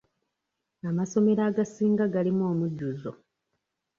Amasomero 0.89 1.41
agasinga 1.49 2.03
galimu 2.13 2.43
omujjuzo. 2.51 3.11